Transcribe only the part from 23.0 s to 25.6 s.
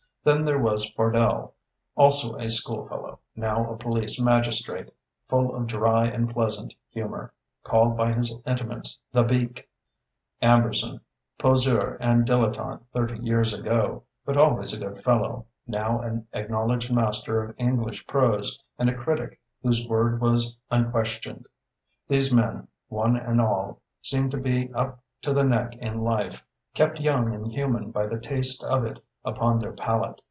and all, seemed to be up to the